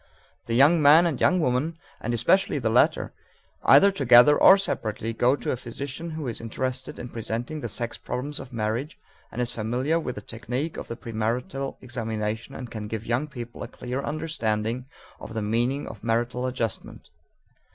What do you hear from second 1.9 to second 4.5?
and especially the latter, either together